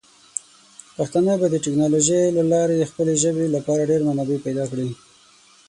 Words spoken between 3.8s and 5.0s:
ډیر منابع پیدا کړي.